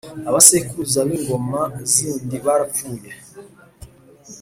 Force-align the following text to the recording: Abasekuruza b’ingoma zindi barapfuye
Abasekuruza 0.29 0.99
b’ingoma 1.07 1.61
zindi 1.93 2.35
barapfuye 2.45 3.09